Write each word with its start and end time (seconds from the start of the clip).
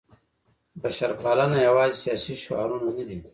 بشرپالنه 0.81 1.57
یوازې 1.67 1.97
سیاسي 2.03 2.33
شعارونه 2.43 2.87
نه 2.97 3.03
دي. 3.07 3.17